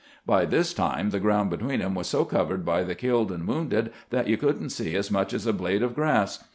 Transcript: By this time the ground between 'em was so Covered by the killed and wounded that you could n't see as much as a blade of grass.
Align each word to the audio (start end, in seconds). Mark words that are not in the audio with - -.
By 0.25 0.45
this 0.45 0.73
time 0.73 1.11
the 1.11 1.19
ground 1.19 1.51
between 1.51 1.79
'em 1.79 1.93
was 1.93 2.07
so 2.07 2.25
Covered 2.25 2.65
by 2.65 2.81
the 2.81 2.95
killed 2.95 3.31
and 3.31 3.47
wounded 3.47 3.91
that 4.09 4.25
you 4.27 4.35
could 4.35 4.59
n't 4.59 4.71
see 4.71 4.95
as 4.95 5.11
much 5.11 5.31
as 5.31 5.45
a 5.45 5.53
blade 5.53 5.83
of 5.83 5.93
grass. 5.93 6.43